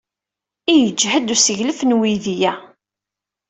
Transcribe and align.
Ay 0.69 0.79
yejhed 0.87 1.27
usseglef 1.33 1.79
n 1.83 1.95
uydi-a! 1.97 2.53